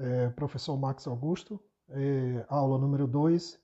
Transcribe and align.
é, 0.00 0.30
professor 0.30 0.78
Max 0.78 1.06
Augusto, 1.06 1.62
é, 1.90 2.44
aula 2.48 2.78
número 2.78 3.06
2, 3.06 3.60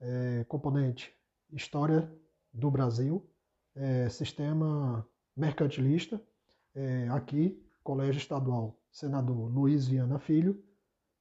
é, 0.00 0.44
componente 0.44 1.14
História 1.50 2.12
do 2.52 2.70
Brasil, 2.70 3.26
é, 3.74 4.08
Sistema 4.08 5.06
Mercantilista, 5.34 6.20
é, 6.74 7.08
aqui, 7.08 7.62
Colégio 7.82 8.18
Estadual 8.18 8.78
Senador 8.90 9.50
Luiz 9.50 9.86
Viana 9.86 10.18
Filho, 10.18 10.62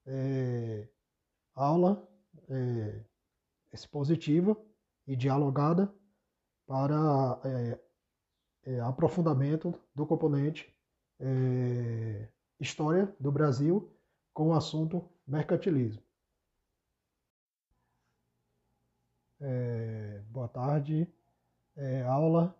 é, 0.06 0.88
aula 1.54 2.08
expositiva 3.72 4.56
e 5.08 5.16
dialogada 5.16 5.92
para 6.68 7.40
aprofundamento 8.86 9.74
do 9.96 10.06
componente 10.06 10.72
História 12.60 13.14
do 13.20 13.32
Brasil 13.32 13.95
com 14.36 14.50
o 14.50 14.54
assunto 14.54 15.10
mercantilismo. 15.26 16.04
É, 19.40 20.22
boa 20.30 20.50
tarde. 20.50 21.08
É, 21.78 22.02
aula 22.04 22.54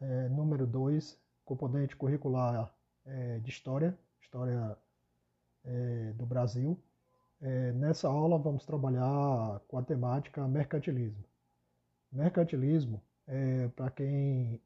é, 0.00 0.28
número 0.30 0.66
2, 0.66 1.20
componente 1.44 1.94
curricular 1.94 2.74
é, 3.04 3.38
de 3.38 3.50
História, 3.50 3.96
História 4.18 4.78
é, 5.62 6.12
do 6.14 6.24
Brasil. 6.24 6.82
É, 7.42 7.72
nessa 7.72 8.08
aula 8.08 8.38
vamos 8.38 8.64
trabalhar 8.64 9.60
com 9.68 9.76
a 9.76 9.82
temática 9.82 10.48
mercantilismo. 10.48 11.24
Mercantilismo, 12.10 13.00
para 13.76 13.90
quem 13.90 14.60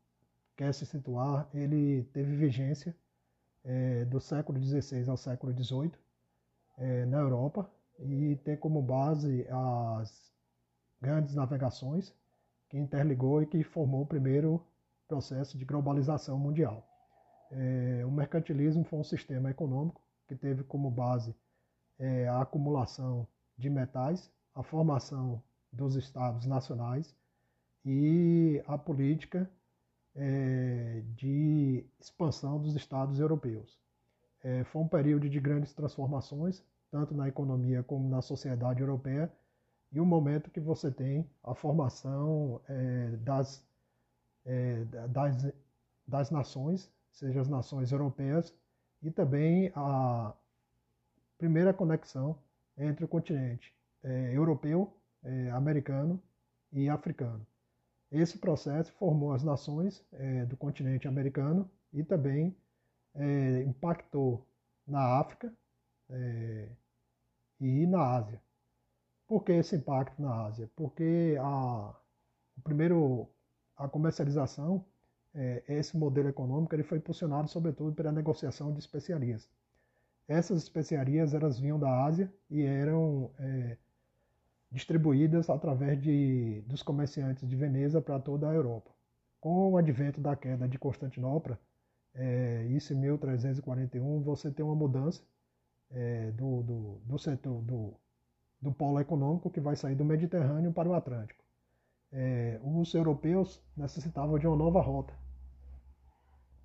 quer 0.57 0.73
se 0.73 0.87
situar, 0.87 1.47
ele 1.53 2.05
teve 2.05 2.34
vigência 2.37 2.97
do 4.09 4.19
século 4.19 4.59
XVI 4.59 5.11
ao 5.11 5.17
século 5.19 5.53
XVIII 5.53 5.93
é, 6.78 7.05
na 7.06 7.19
Europa 7.19 7.70
e 7.98 8.37
tem 8.44 8.56
como 8.56 8.83
base 8.83 9.47
as 9.48 10.33
grandes 11.00 11.34
navegações 11.34 12.12
que 12.69 12.78
interligou 12.78 13.42
e 13.42 13.47
que 13.47 13.62
formou 13.62 14.03
o 14.03 14.06
primeiro 14.06 14.64
processo 15.06 15.56
de 15.56 15.64
globalização 15.64 16.39
mundial. 16.39 16.86
É, 17.50 18.05
o 18.05 18.11
mercantilismo 18.11 18.84
foi 18.84 18.98
um 18.98 19.05
sistema 19.05 19.50
econômico 19.50 20.00
que 20.27 20.34
teve 20.34 20.64
como 20.64 20.91
base 20.91 21.34
é, 21.98 22.27
a 22.27 22.41
acumulação 22.41 23.27
de 23.56 23.70
metais, 23.70 24.31
a 24.55 24.62
formação 24.62 25.42
dos 25.72 25.94
estados 25.94 26.47
nacionais 26.47 27.14
e 27.84 28.62
a 28.66 28.78
política 28.78 29.48
é, 30.14 31.03
de 31.14 31.84
expansão 32.00 32.61
dos 32.61 32.75
estados 32.75 33.20
europeus. 33.20 33.78
É, 34.45 34.62
foi 34.64 34.83
um 34.83 34.89
período 34.89 35.28
de 35.28 35.41
grandes 35.41 35.73
transformações, 35.73 36.62
tanto 36.91 37.14
na 37.14 37.27
economia 37.27 37.83
como 37.83 38.09
na 38.09 38.20
sociedade 38.20 38.83
europeia, 38.83 39.33
e 39.91 39.98
o 39.98 40.05
momento 40.05 40.50
que 40.50 40.61
você 40.61 40.91
tem 40.91 41.27
a 41.42 41.55
formação 41.55 42.61
é, 42.69 43.17
das, 43.17 43.67
é, 44.45 44.84
das, 45.09 45.53
das 46.06 46.31
nações, 46.31 46.92
seja 47.11 47.41
as 47.41 47.48
nações 47.48 47.91
europeias, 47.91 48.55
e 49.03 49.11
também 49.11 49.72
a 49.75 50.34
primeira 51.39 51.72
conexão 51.72 52.39
entre 52.77 53.05
o 53.05 53.09
continente 53.09 53.75
é, 54.03 54.37
europeu, 54.37 54.95
é, 55.22 55.50
americano 55.53 56.20
e 56.70 56.89
africano. 56.89 57.47
Esse 58.12 58.37
processo 58.39 58.92
formou 58.92 59.33
as 59.33 59.42
nações 59.42 60.05
é, 60.12 60.45
do 60.45 60.56
continente 60.56 61.09
americano 61.09 61.70
e 61.92 62.05
também 62.05 62.55
é, 63.15 63.62
impactou 63.62 64.47
na 64.87 65.19
África 65.19 65.53
é, 66.11 66.69
e 67.61 67.87
na 67.87 68.17
Ásia. 68.17 68.41
Por 69.27 69.43
que 69.45 69.53
esse 69.53 69.77
impacto 69.77 70.21
na 70.21 70.45
Ásia? 70.45 70.71
Porque 70.77 71.37
a, 71.41 71.95
primeiro, 72.62 73.28
a 73.77 73.88
comercialização, 73.88 74.84
é, 75.34 75.62
esse 75.69 75.97
modelo 75.97 76.28
econômico, 76.28 76.75
ele 76.75 76.83
foi 76.83 76.99
impulsionado 76.99 77.49
sobretudo 77.49 77.94
pela 77.94 78.12
negociação 78.12 78.72
de 78.72 78.78
especiarias. 78.81 79.49
Essas 80.28 80.62
especiarias 80.62 81.34
elas 81.34 81.59
vinham 81.59 81.78
da 81.78 82.05
Ásia 82.05 82.33
e 82.50 82.62
eram 82.62 83.31
é, 83.38 83.77
distribuídas 84.71 85.49
através 85.50 86.00
de, 86.00 86.62
dos 86.67 86.83
comerciantes 86.83 87.49
de 87.49 87.56
Veneza 87.56 88.00
para 88.00 88.19
toda 88.19 88.49
a 88.49 88.55
Europa. 88.55 88.91
Com 89.41 89.72
o 89.72 89.77
advento 89.77 90.21
da 90.21 90.34
queda 90.34 90.67
de 90.67 90.78
Constantinopla, 90.78 91.59
é, 92.14 92.64
isso 92.66 92.92
em 92.92 92.97
1341, 92.97 94.22
você 94.22 94.50
tem 94.50 94.64
uma 94.64 94.75
mudança 94.75 95.22
é, 95.91 96.30
do, 96.32 96.62
do, 96.62 97.00
do, 97.04 97.19
setor 97.19 97.60
do, 97.62 97.94
do 98.60 98.72
polo 98.72 99.00
econômico 99.00 99.50
que 99.50 99.60
vai 99.60 99.75
sair 99.76 99.94
do 99.94 100.04
Mediterrâneo 100.04 100.72
para 100.72 100.88
o 100.88 100.94
Atlântico. 100.94 101.44
É, 102.12 102.60
os 102.62 102.94
europeus 102.94 103.60
necessitavam 103.76 104.38
de 104.38 104.47
uma 104.47 104.56
nova 104.56 104.80
rota 104.80 105.12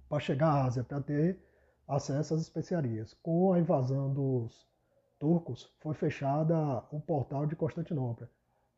para 0.07 0.19
chegar 0.19 0.49
à 0.49 0.65
Ásia, 0.65 0.83
para 0.83 1.01
ter 1.01 1.39
acesso 1.87 2.35
às 2.35 2.41
especiarias. 2.41 3.15
Com 3.23 3.53
a 3.53 3.59
invasão 3.59 4.13
dos 4.13 4.67
turcos, 5.19 5.71
foi 5.79 5.95
fechada 5.95 6.83
o 6.91 6.99
portal 6.99 7.47
de 7.47 7.55
Constantinopla 7.55 8.29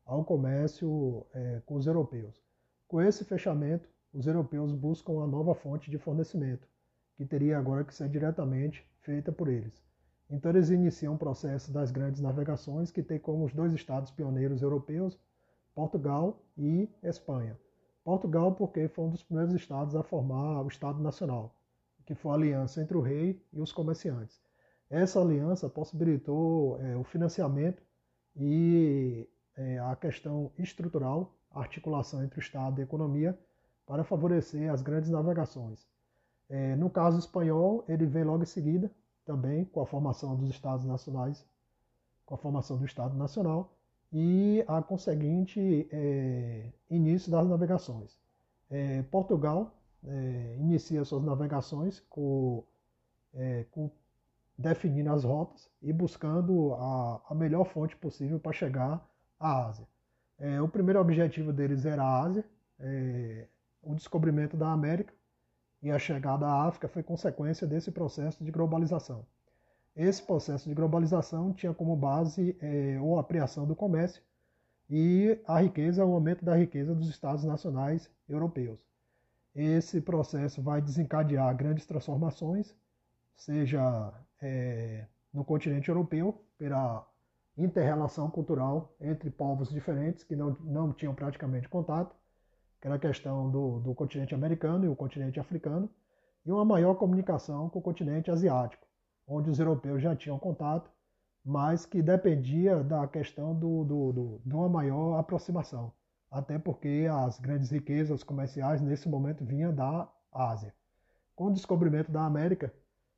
ao 0.04 0.24
comércio 0.24 1.26
é, 1.32 1.62
com 1.64 1.76
os 1.76 1.86
europeus. 1.86 2.42
Com 2.88 3.00
esse 3.00 3.24
fechamento, 3.24 3.88
os 4.12 4.26
europeus 4.26 4.72
buscam 4.72 5.12
uma 5.12 5.26
nova 5.26 5.54
fonte 5.54 5.90
de 5.90 5.98
fornecimento, 5.98 6.68
que 7.16 7.24
teria 7.24 7.58
agora 7.58 7.84
que 7.84 7.94
ser 7.94 8.08
diretamente 8.08 8.86
feita 9.00 9.32
por 9.32 9.48
eles. 9.48 9.82
Então 10.30 10.50
eles 10.50 10.70
iniciam 10.70 11.14
o 11.14 11.18
processo 11.18 11.72
das 11.72 11.90
grandes 11.90 12.20
navegações, 12.20 12.90
que 12.90 13.02
tem 13.02 13.18
como 13.18 13.44
os 13.44 13.52
dois 13.52 13.72
estados 13.74 14.10
pioneiros 14.10 14.62
europeus, 14.62 15.18
Portugal 15.74 16.42
e 16.56 16.88
Espanha. 17.02 17.58
Portugal 18.04 18.54
porque 18.54 18.88
foi 18.88 19.04
um 19.04 19.10
dos 19.10 19.22
primeiros 19.22 19.54
estados 19.54 19.94
a 19.94 20.02
formar 20.02 20.62
o 20.62 20.68
Estado 20.68 21.00
Nacional, 21.02 21.54
que 22.04 22.14
foi 22.14 22.32
a 22.32 22.34
aliança 22.34 22.82
entre 22.82 22.96
o 22.96 23.00
rei 23.00 23.40
e 23.52 23.60
os 23.60 23.72
comerciantes. 23.72 24.40
Essa 24.90 25.20
aliança 25.20 25.68
possibilitou 25.68 26.78
é, 26.80 26.96
o 26.96 27.04
financiamento 27.04 27.82
e 28.36 29.28
é, 29.56 29.78
a 29.78 29.96
questão 29.96 30.50
estrutural, 30.58 31.34
articulação 31.50 32.22
entre 32.24 32.38
o 32.38 32.42
Estado 32.42 32.78
e 32.78 32.82
a 32.82 32.84
economia, 32.84 33.38
para 33.86 34.04
favorecer 34.04 34.72
as 34.72 34.82
grandes 34.82 35.10
navegações. 35.10 35.86
É, 36.48 36.76
no 36.76 36.90
caso 36.90 37.18
espanhol, 37.18 37.84
ele 37.88 38.06
vem 38.06 38.24
logo 38.24 38.42
em 38.42 38.46
seguida, 38.46 38.90
também 39.24 39.64
com 39.64 39.80
a 39.80 39.86
formação 39.86 40.36
dos 40.36 40.50
Estados 40.50 40.84
Nacionais, 40.84 41.46
com 42.26 42.34
a 42.34 42.38
formação 42.38 42.76
do 42.78 42.84
Estado 42.84 43.16
Nacional 43.16 43.72
e 44.12 44.64
a 44.68 44.82
conseguinte 44.82 45.88
é, 45.90 46.70
início 46.90 47.30
das 47.30 47.48
navegações. 47.48 48.18
É, 48.70 49.02
Portugal 49.02 49.74
é, 50.04 50.56
inicia 50.58 51.04
suas 51.04 51.22
navegações 51.22 52.00
com, 52.10 52.64
é, 53.34 53.64
com, 53.70 53.90
definindo 54.58 55.10
as 55.10 55.24
rotas 55.24 55.70
e 55.80 55.92
buscando 55.92 56.74
a, 56.74 57.22
a 57.30 57.34
melhor 57.34 57.64
fonte 57.64 57.96
possível 57.96 58.38
para 58.38 58.52
chegar 58.52 59.06
à 59.38 59.66
Ásia. 59.66 59.86
É, 60.38 60.60
o 60.60 60.68
primeiro 60.68 61.00
objetivo 61.00 61.52
deles 61.52 61.84
era 61.84 62.02
a 62.02 62.22
Ásia, 62.22 62.44
é, 62.80 63.46
o 63.82 63.94
descobrimento 63.94 64.56
da 64.56 64.72
América 64.72 65.12
e 65.82 65.90
a 65.90 65.98
chegada 65.98 66.46
à 66.46 66.66
África 66.66 66.88
foi 66.88 67.02
consequência 67.02 67.66
desse 67.66 67.90
processo 67.90 68.44
de 68.44 68.50
globalização. 68.50 69.26
Esse 69.94 70.22
processo 70.22 70.68
de 70.68 70.74
globalização 70.74 71.52
tinha 71.52 71.74
como 71.74 71.94
base 71.96 72.56
é, 72.60 72.96
a 72.96 73.20
ampliação 73.20 73.66
do 73.66 73.76
comércio 73.76 74.22
e 74.88 75.38
a 75.46 75.60
riqueza, 75.60 76.04
o 76.04 76.14
aumento 76.14 76.44
da 76.44 76.56
riqueza 76.56 76.94
dos 76.94 77.08
estados 77.08 77.44
nacionais 77.44 78.10
europeus. 78.28 78.86
Esse 79.54 80.00
processo 80.00 80.62
vai 80.62 80.80
desencadear 80.80 81.54
grandes 81.54 81.84
transformações, 81.84 82.74
seja 83.34 84.14
é, 84.40 85.06
no 85.32 85.44
continente 85.44 85.88
europeu, 85.88 86.42
pela 86.56 87.06
interrelação 87.56 88.30
cultural 88.30 88.94
entre 88.98 89.30
povos 89.30 89.68
diferentes 89.68 90.24
que 90.24 90.34
não, 90.34 90.56
não 90.60 90.92
tinham 90.92 91.14
praticamente 91.14 91.68
contato, 91.68 92.14
que 92.82 92.88
era 92.88 92.96
a 92.96 92.98
questão 92.98 93.48
do, 93.48 93.78
do 93.78 93.94
continente 93.94 94.34
americano 94.34 94.84
e 94.84 94.88
o 94.88 94.96
continente 94.96 95.38
africano, 95.38 95.88
e 96.44 96.50
uma 96.50 96.64
maior 96.64 96.96
comunicação 96.96 97.70
com 97.70 97.78
o 97.78 97.82
continente 97.82 98.28
asiático, 98.28 98.84
onde 99.24 99.48
os 99.48 99.60
europeus 99.60 100.02
já 100.02 100.16
tinham 100.16 100.36
contato, 100.36 100.90
mas 101.44 101.86
que 101.86 102.02
dependia 102.02 102.82
da 102.82 103.06
questão 103.06 103.54
do, 103.54 103.84
do, 103.84 104.12
do, 104.12 104.42
de 104.44 104.52
uma 104.52 104.68
maior 104.68 105.16
aproximação, 105.16 105.92
até 106.28 106.58
porque 106.58 107.06
as 107.08 107.38
grandes 107.38 107.70
riquezas 107.70 108.24
comerciais 108.24 108.80
nesse 108.80 109.08
momento 109.08 109.44
vinham 109.44 109.72
da 109.72 110.10
Ásia. 110.32 110.74
Com 111.36 111.46
o 111.46 111.52
descobrimento 111.52 112.10
da 112.10 112.24
América, 112.26 112.74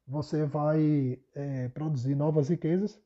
você 0.06 0.44
vai 0.44 1.18
é, 1.34 1.68
produzir 1.70 2.14
novas 2.14 2.50
riquezas. 2.50 3.00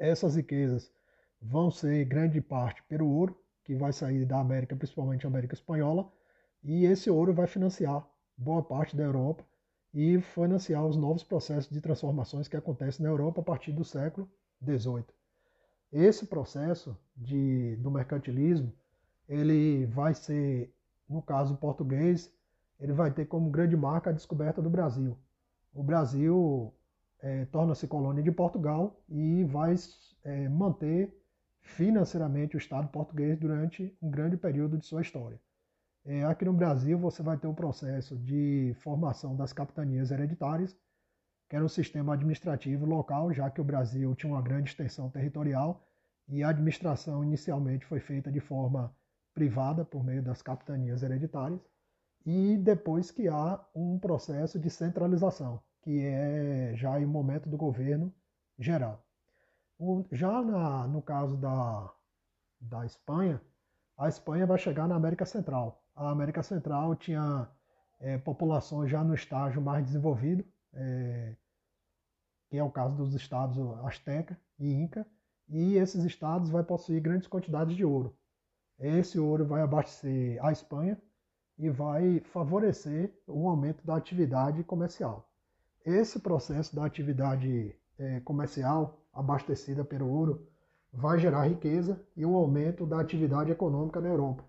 Essas 0.00 0.34
riquezas 0.34 0.92
vão 1.40 1.70
ser 1.70 2.04
grande 2.06 2.40
parte 2.40 2.82
pelo 2.88 3.08
ouro, 3.08 3.40
que 3.64 3.74
vai 3.74 3.92
sair 3.92 4.24
da 4.24 4.40
América, 4.40 4.76
principalmente 4.76 5.26
América 5.26 5.54
Espanhola, 5.54 6.10
e 6.62 6.84
esse 6.84 7.10
ouro 7.10 7.32
vai 7.32 7.46
financiar 7.46 8.06
boa 8.36 8.62
parte 8.62 8.96
da 8.96 9.02
Europa 9.02 9.44
e 9.92 10.20
financiar 10.20 10.86
os 10.86 10.96
novos 10.96 11.22
processos 11.22 11.70
de 11.70 11.80
transformações 11.80 12.48
que 12.48 12.56
acontecem 12.56 13.02
na 13.02 13.10
Europa 13.10 13.40
a 13.40 13.44
partir 13.44 13.72
do 13.72 13.84
século 13.84 14.28
XVIII. 14.62 15.04
Esse 15.92 16.26
processo 16.26 16.96
de, 17.16 17.76
do 17.76 17.90
mercantilismo, 17.90 18.72
ele 19.28 19.86
vai 19.86 20.14
ser, 20.14 20.72
no 21.08 21.20
caso 21.20 21.56
português, 21.56 22.32
ele 22.78 22.92
vai 22.92 23.10
ter 23.10 23.26
como 23.26 23.50
grande 23.50 23.76
marca 23.76 24.10
a 24.10 24.12
descoberta 24.12 24.62
do 24.62 24.70
Brasil. 24.70 25.16
O 25.74 25.82
Brasil 25.82 26.72
é, 27.20 27.44
torna-se 27.46 27.86
colônia 27.86 28.22
de 28.22 28.32
Portugal 28.32 29.02
e 29.08 29.44
vai 29.44 29.74
é, 30.24 30.48
manter 30.48 31.19
financeiramente 31.62 32.56
o 32.56 32.58
Estado 32.58 32.88
português 32.88 33.38
durante 33.38 33.96
um 34.00 34.10
grande 34.10 34.36
período 34.36 34.78
de 34.78 34.86
sua 34.86 35.02
história. 35.02 35.40
É, 36.04 36.24
aqui 36.24 36.44
no 36.44 36.52
Brasil, 36.52 36.98
você 36.98 37.22
vai 37.22 37.36
ter 37.36 37.46
um 37.46 37.54
processo 37.54 38.16
de 38.16 38.74
formação 38.80 39.36
das 39.36 39.52
capitanias 39.52 40.10
hereditárias, 40.10 40.76
que 41.48 41.56
era 41.56 41.64
um 41.64 41.68
sistema 41.68 42.14
administrativo 42.14 42.86
local, 42.86 43.32
já 43.32 43.50
que 43.50 43.60
o 43.60 43.64
Brasil 43.64 44.14
tinha 44.14 44.32
uma 44.32 44.42
grande 44.42 44.70
extensão 44.70 45.10
territorial 45.10 45.84
e 46.28 46.42
a 46.42 46.48
administração 46.48 47.24
inicialmente 47.24 47.84
foi 47.84 48.00
feita 48.00 48.30
de 48.30 48.40
forma 48.40 48.94
privada, 49.34 49.84
por 49.84 50.04
meio 50.04 50.22
das 50.22 50.42
capitanias 50.42 51.02
hereditárias, 51.02 51.60
e 52.24 52.56
depois 52.56 53.10
que 53.10 53.28
há 53.28 53.64
um 53.74 53.98
processo 53.98 54.58
de 54.58 54.70
centralização, 54.70 55.62
que 55.82 56.04
é 56.04 56.72
já 56.76 57.00
em 57.00 57.06
momento 57.06 57.48
do 57.48 57.56
governo 57.56 58.12
geral. 58.58 59.04
Já 60.12 60.42
na, 60.42 60.86
no 60.86 61.00
caso 61.00 61.36
da, 61.38 61.90
da 62.60 62.84
Espanha, 62.84 63.40
a 63.96 64.08
Espanha 64.08 64.46
vai 64.46 64.58
chegar 64.58 64.86
na 64.86 64.94
América 64.94 65.24
Central. 65.24 65.82
A 65.96 66.10
América 66.10 66.42
Central 66.42 66.94
tinha 66.96 67.48
é, 67.98 68.18
populações 68.18 68.90
já 68.90 69.02
no 69.02 69.14
estágio 69.14 69.62
mais 69.62 69.84
desenvolvido, 69.84 70.44
é, 70.74 71.34
que 72.50 72.58
é 72.58 72.62
o 72.62 72.70
caso 72.70 72.94
dos 72.96 73.14
estados 73.14 73.58
Azteca 73.84 74.38
e 74.58 74.70
Inca, 74.70 75.06
e 75.48 75.76
esses 75.76 76.04
estados 76.04 76.50
vai 76.50 76.62
possuir 76.62 77.00
grandes 77.00 77.26
quantidades 77.26 77.74
de 77.74 77.84
ouro. 77.84 78.14
Esse 78.78 79.18
ouro 79.18 79.46
vai 79.46 79.62
abastecer 79.62 80.44
a 80.44 80.52
Espanha 80.52 81.00
e 81.58 81.70
vai 81.70 82.20
favorecer 82.20 83.12
o 83.26 83.48
aumento 83.48 83.84
da 83.84 83.96
atividade 83.96 84.62
comercial. 84.64 85.30
Esse 85.84 86.20
processo 86.20 86.76
da 86.76 86.84
atividade 86.84 87.79
é, 88.00 88.20
comercial 88.20 88.98
abastecida 89.12 89.84
pelo 89.84 90.08
ouro 90.08 90.46
vai 90.92 91.18
gerar 91.18 91.46
riqueza 91.46 92.00
e 92.16 92.24
um 92.24 92.34
aumento 92.34 92.86
da 92.86 92.98
atividade 92.98 93.52
econômica 93.52 94.00
na 94.00 94.08
Europa, 94.08 94.44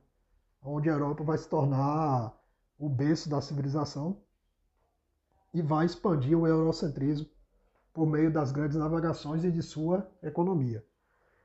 onde 0.64 0.90
a 0.90 0.94
Europa 0.94 1.24
vai 1.24 1.38
se 1.38 1.48
tornar 1.48 2.36
o 2.80 2.90
berço 2.90 3.30
da 3.30 3.42
civilização 3.42 4.18
e 5.54 5.62
vai 5.62 5.86
expandir 5.86 6.38
o 6.38 6.48
eurocentrismo 6.48 7.28
por 7.94 8.08
meio 8.08 8.32
das 8.32 8.52
grandes 8.52 8.78
navegações 8.78 9.44
e 9.44 9.52
de 9.52 9.62
sua 9.62 10.10
economia. 10.24 10.84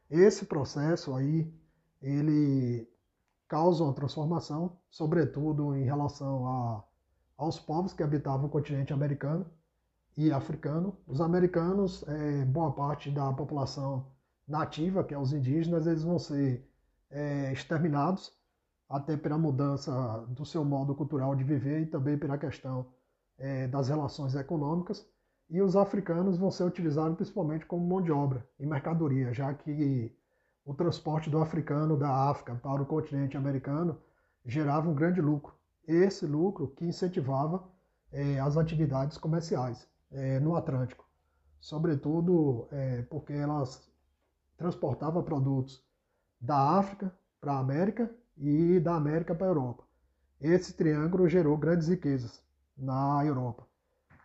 Esse 0.09 0.47
processo 0.47 1.13
aí, 1.15 1.53
ele 2.01 2.89
causa 3.49 3.83
uma 3.83 3.93
transformação, 3.93 4.79
sobretudo 4.89 5.75
em 5.75 5.85
relação 5.85 6.47
a, 6.47 6.85
aos 7.37 7.59
povos 7.59 7.93
que 7.93 8.03
habitavam 8.03 8.47
o 8.47 8.51
continente 8.51 8.93
americano, 8.93 9.45
e 10.17 10.33
africano. 10.33 10.97
Os 11.07 11.21
americanos, 11.21 12.03
é, 12.09 12.45
boa 12.45 12.73
parte 12.73 13.11
da 13.11 13.33
população 13.33 14.07
nativa, 14.49 15.05
que 15.05 15.13
é 15.15 15.19
os 15.19 15.33
indígenas, 15.33 15.87
eles 15.87 16.03
vão 16.03 16.19
ser 16.19 16.67
é, 17.11 17.53
exterminados, 17.53 18.33
até 18.89 19.17
pela 19.17 19.37
mudança 19.37 19.93
do 20.29 20.47
seu 20.47 20.65
modo 20.65 20.95
cultural 20.95 21.35
de 21.35 21.45
viver 21.45 21.83
e 21.83 21.87
também 21.87 22.17
pela 22.17 22.39
questão 22.39 22.87
é, 23.39 23.67
das 23.69 23.89
relações 23.89 24.35
econômicas. 24.35 25.07
E 25.51 25.61
os 25.61 25.77
africanos 25.77 26.39
vão 26.39 26.51
ser 26.51 26.65
utilizados 26.65 27.17
principalmente 27.17 27.67
como 27.67 27.87
mão 27.87 28.03
de 28.03 28.11
obra 28.11 28.49
e 28.59 28.67
mercadoria, 28.67 29.33
já 29.33 29.53
que 29.55 30.17
o 30.65 30.75
transporte 30.75 31.31
do 31.31 31.39
africano 31.41 31.97
da 31.97 32.31
África 32.31 32.55
para 32.57 32.83
o 32.83 32.87
continente 32.87 33.37
americano 33.37 34.01
gerava 34.45 34.89
um 34.89 34.95
grande 34.95 35.21
lucro. 35.21 35.55
Esse 35.87 36.27
lucro 36.27 36.69
que 36.69 36.85
incentivava 36.85 37.63
é, 38.11 38.41
as 38.41 38.57
atividades 38.57 39.19
comerciais 39.19 39.89
é, 40.11 40.41
no 40.41 40.57
Atlântico, 40.57 41.09
sobretudo 41.61 42.69
é, 42.71 43.03
porque 43.03 43.33
elas 43.33 43.91
transportavam 44.57 45.23
produtos 45.23 45.85
da 46.41 46.79
África 46.79 47.13
para 47.41 47.53
a 47.53 47.59
América 47.59 48.11
e 48.37 48.81
da 48.81 48.95
América 48.95 49.35
para 49.35 49.47
a 49.47 49.51
Europa. 49.51 49.85
Esse 50.41 50.75
triângulo 50.75 51.29
gerou 51.29 51.57
grandes 51.57 51.89
riquezas 51.89 52.43
na 52.77 53.25
Europa. 53.25 53.67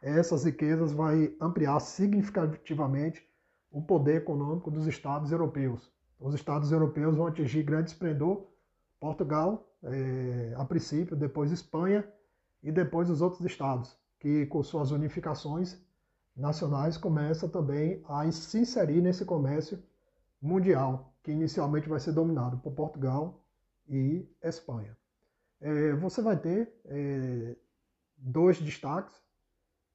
Essas 0.02 0.44
riquezas 0.44 0.92
vai 0.92 1.36
ampliar 1.40 1.80
significativamente 1.80 3.26
o 3.72 3.82
poder 3.82 4.18
econômico 4.18 4.70
dos 4.70 4.88
estados 4.88 5.32
europeus. 5.32 5.92
Os 6.20 6.36
estados 6.36 6.72
europeus 6.72 7.16
vão 7.16 7.28
atingir 7.28 7.64
grande 7.64 7.92
esplendor, 7.92 8.48
Portugal, 9.00 9.68
é, 9.84 10.54
a 10.58 10.66
princípio, 10.66 11.16
depois 11.16 11.52
Espanha 11.52 12.08
e 12.62 12.72
depois 12.72 13.10
os 13.10 13.22
outros 13.22 13.44
estados 13.46 14.01
que 14.22 14.46
com 14.46 14.62
suas 14.62 14.92
unificações 14.92 15.84
nacionais 16.36 16.96
começa 16.96 17.50
também 17.50 18.04
a 18.08 18.32
se 18.32 18.60
inserir 18.60 19.02
nesse 19.02 19.26
comércio 19.26 19.82
mundial, 20.40 21.16
que 21.24 21.32
inicialmente 21.32 21.90
vai 21.90 22.00
ser 22.00 22.12
dominado 22.12 22.60
por 22.60 22.72
Portugal 22.74 23.44
e 23.90 24.30
Espanha. 24.44 24.96
É, 25.60 25.94
você 25.94 26.22
vai 26.22 26.38
ter 26.38 26.72
é, 26.86 27.56
dois 28.16 28.62
destaques 28.62 29.20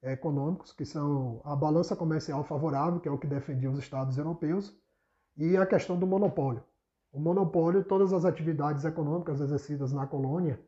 econômicos, 0.03 0.73
que 0.73 0.85
são 0.85 1.41
a 1.45 1.55
balança 1.55 1.95
comercial 1.95 2.43
favorável, 2.43 2.99
que 2.99 3.09
é 3.09 3.13
o 3.13 3.19
que 3.19 3.29
defendia 3.29 3.71
os 3.71 3.79
Estados 3.79 4.19
europeus, 4.19 4.77
e 5.37 5.57
a 5.57 5.65
questão 5.65 5.97
do 5.97 6.07
monopólio. 6.07 6.65
O 7.13 7.21
monopólio, 7.21 7.85
todas 7.85 8.13
as 8.13 8.25
atividades 8.25 8.85
econômicas 8.85 9.41
exercidas 9.41 9.93
na 9.93 10.05
colônia, 10.05 10.61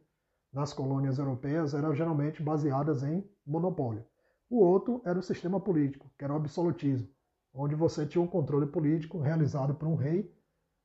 nas 0.52 0.72
colônias 0.72 1.18
europeias 1.18 1.74
eram 1.74 1.94
geralmente 1.94 2.42
baseadas 2.42 3.02
em 3.02 3.28
monopólio. 3.46 4.04
O 4.50 4.58
outro 4.60 5.02
era 5.04 5.18
o 5.18 5.22
sistema 5.22 5.60
político, 5.60 6.10
que 6.16 6.24
era 6.24 6.32
o 6.32 6.36
absolutismo, 6.36 7.08
onde 7.52 7.74
você 7.74 8.06
tinha 8.06 8.22
um 8.22 8.26
controle 8.26 8.66
político 8.66 9.18
realizado 9.18 9.74
por 9.74 9.86
um 9.86 9.94
rei. 9.94 10.34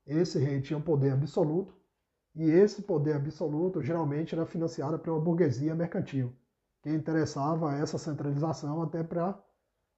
Esse 0.05 0.37
rei 0.39 0.61
tinha 0.61 0.77
um 0.77 0.81
poder 0.81 1.13
absoluto, 1.13 1.73
e 2.35 2.49
esse 2.49 2.81
poder 2.81 3.15
absoluto 3.15 3.81
geralmente 3.81 4.35
era 4.35 4.45
financiado 4.45 5.01
uma 5.09 5.19
burguesia 5.19 5.75
mercantil, 5.75 6.33
que 6.81 6.89
interessava 6.89 7.75
essa 7.75 7.97
centralização 7.97 8.81
até 8.81 9.03
para 9.03 9.41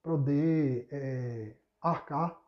poder 0.03 0.87
é, 0.91 1.55
arcar 1.81 2.39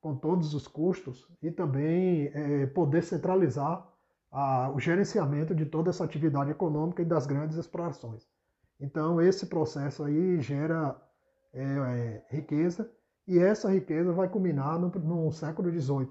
com 0.00 0.16
todos 0.16 0.54
os 0.54 0.68
custos 0.68 1.28
e 1.42 1.50
também 1.50 2.30
é, 2.32 2.66
poder 2.66 3.02
centralizar 3.02 3.90
a, 4.34 4.68
o 4.70 4.80
gerenciamento 4.80 5.54
de 5.54 5.64
toda 5.64 5.90
essa 5.90 6.04
atividade 6.04 6.50
econômica 6.50 7.00
e 7.00 7.04
das 7.04 7.24
grandes 7.24 7.56
explorações. 7.56 8.26
Então, 8.80 9.20
esse 9.20 9.46
processo 9.46 10.02
aí 10.02 10.40
gera 10.40 11.00
é, 11.52 11.62
é, 11.62 12.26
riqueza 12.28 12.90
e 13.28 13.38
essa 13.38 13.70
riqueza 13.70 14.12
vai 14.12 14.28
culminar 14.28 14.76
no, 14.76 14.88
no 14.88 15.30
século 15.30 15.70
XVIII, 15.70 16.10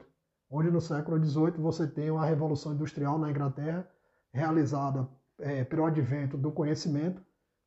onde 0.49 0.71
no 0.71 0.79
século 0.79 1.21
XVIII 1.21 1.57
você 1.57 1.85
tem 1.85 2.09
uma 2.09 2.25
revolução 2.25 2.73
industrial 2.73 3.19
na 3.19 3.29
Inglaterra, 3.29 3.85
realizada 4.31 5.05
é, 5.37 5.65
pelo 5.65 5.83
advento 5.83 6.37
do 6.37 6.49
conhecimento 6.49 7.21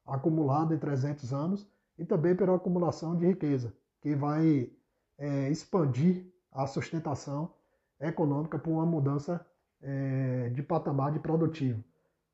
acumulado 0.06 0.72
em 0.72 0.78
300 0.78 1.34
anos 1.34 1.70
e 1.98 2.04
também 2.06 2.34
pela 2.34 2.56
acumulação 2.56 3.14
de 3.14 3.26
riqueza, 3.26 3.74
que 4.00 4.14
vai 4.14 4.70
é, 5.18 5.50
expandir 5.50 6.32
a 6.50 6.66
sustentação 6.66 7.52
econômica 8.00 8.58
por 8.58 8.70
uma 8.70 8.86
mudança 8.86 9.44
é, 9.82 10.50
de 10.50 10.62
patamar 10.62 11.12
de 11.12 11.18
produtivo, 11.18 11.82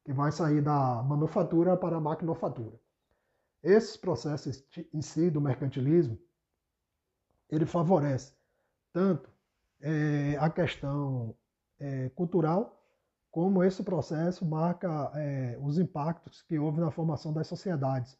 que 0.04 0.12
vai 0.12 0.32
sair 0.32 0.62
da 0.62 1.02
manufatura 1.02 1.76
para 1.76 1.96
a 1.96 2.00
maquinofatura. 2.00 2.78
Esses 3.62 3.96
processos 3.96 4.64
em 4.92 5.00
si 5.00 5.30
do 5.30 5.40
mercantilismo, 5.40 6.18
ele 7.48 7.66
favorece 7.66 8.34
tanto 8.92 9.30
é, 9.80 10.36
a 10.38 10.50
questão 10.50 11.34
é, 11.78 12.08
cultural, 12.10 12.78
como 13.30 13.64
esse 13.64 13.82
processo 13.82 14.44
marca 14.44 15.10
é, 15.14 15.58
os 15.60 15.78
impactos 15.78 16.42
que 16.42 16.58
houve 16.58 16.80
na 16.80 16.90
formação 16.90 17.32
das 17.32 17.46
sociedades, 17.46 18.18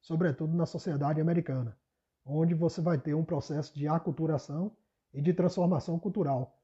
sobretudo 0.00 0.56
na 0.56 0.64
sociedade 0.64 1.20
americana, 1.20 1.76
onde 2.24 2.54
você 2.54 2.80
vai 2.80 2.98
ter 2.98 3.14
um 3.14 3.24
processo 3.24 3.74
de 3.74 3.86
aculturação 3.86 4.72
e 5.12 5.20
de 5.20 5.34
transformação 5.34 5.98
cultural, 5.98 6.58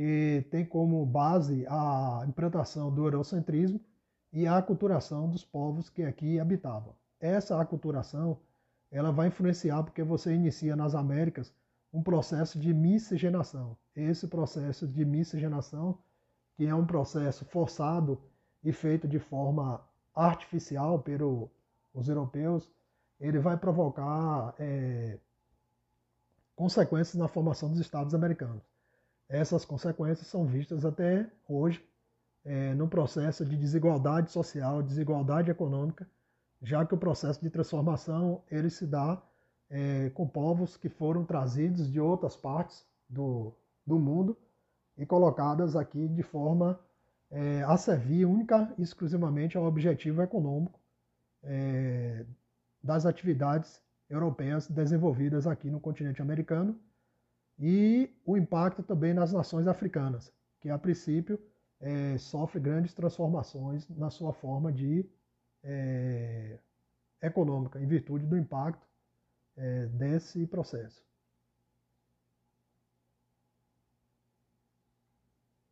que 0.00 0.46
tem 0.50 0.64
como 0.64 1.04
base 1.04 1.66
a 1.68 2.24
implantação 2.26 2.90
do 2.90 3.04
eurocentrismo 3.04 3.78
e 4.32 4.46
a 4.46 4.56
aculturação 4.56 5.28
dos 5.28 5.44
povos 5.44 5.90
que 5.90 6.02
aqui 6.02 6.40
habitavam. 6.40 6.94
Essa 7.20 7.60
aculturação 7.60 8.38
ela 8.90 9.12
vai 9.12 9.28
influenciar 9.28 9.82
porque 9.82 10.02
você 10.02 10.32
inicia 10.32 10.74
nas 10.74 10.94
Américas 10.94 11.52
um 11.92 12.02
processo 12.02 12.58
de 12.58 12.72
miscigenação. 12.72 13.76
Esse 13.94 14.26
processo 14.26 14.88
de 14.88 15.04
miscigenação, 15.04 15.98
que 16.56 16.64
é 16.64 16.74
um 16.74 16.86
processo 16.86 17.44
forçado 17.44 18.18
e 18.64 18.72
feito 18.72 19.06
de 19.06 19.18
forma 19.18 19.86
artificial 20.14 20.98
pelos 20.98 22.08
europeus, 22.08 22.72
ele 23.20 23.38
vai 23.38 23.58
provocar 23.58 24.54
é, 24.58 25.18
consequências 26.56 27.16
na 27.16 27.28
formação 27.28 27.68
dos 27.68 27.80
Estados 27.80 28.14
americanos. 28.14 28.69
Essas 29.30 29.64
consequências 29.64 30.26
são 30.26 30.44
vistas 30.44 30.84
até 30.84 31.24
hoje 31.48 31.80
é, 32.44 32.74
no 32.74 32.88
processo 32.88 33.44
de 33.44 33.56
desigualdade 33.56 34.32
social, 34.32 34.82
desigualdade 34.82 35.52
econômica, 35.52 36.04
já 36.60 36.84
que 36.84 36.94
o 36.94 36.98
processo 36.98 37.40
de 37.40 37.48
transformação 37.48 38.42
ele 38.50 38.68
se 38.68 38.84
dá 38.84 39.22
é, 39.70 40.10
com 40.10 40.26
povos 40.26 40.76
que 40.76 40.88
foram 40.88 41.24
trazidos 41.24 41.88
de 41.88 42.00
outras 42.00 42.36
partes 42.36 42.84
do, 43.08 43.54
do 43.86 44.00
mundo 44.00 44.36
e 44.98 45.06
colocadas 45.06 45.76
aqui 45.76 46.08
de 46.08 46.24
forma 46.24 46.80
é, 47.30 47.62
a 47.62 47.76
servir 47.76 48.24
única 48.24 48.74
e 48.76 48.82
exclusivamente 48.82 49.56
ao 49.56 49.64
objetivo 49.64 50.22
econômico 50.22 50.80
é, 51.44 52.26
das 52.82 53.06
atividades 53.06 53.80
europeias 54.08 54.66
desenvolvidas 54.66 55.46
aqui 55.46 55.70
no 55.70 55.78
continente 55.78 56.20
americano 56.20 56.76
e 57.60 58.10
o 58.24 58.38
impacto 58.38 58.82
também 58.82 59.12
nas 59.12 59.32
nações 59.32 59.66
africanas, 59.68 60.32
que 60.60 60.70
a 60.70 60.78
princípio 60.78 61.38
é, 61.78 62.16
sofre 62.16 62.58
grandes 62.58 62.94
transformações 62.94 63.86
na 63.90 64.08
sua 64.08 64.32
forma 64.32 64.72
de 64.72 65.04
é, 65.62 66.58
econômica, 67.20 67.78
em 67.78 67.86
virtude 67.86 68.26
do 68.26 68.36
impacto 68.36 68.86
é, 69.56 69.86
desse 69.86 70.46
processo. 70.46 71.04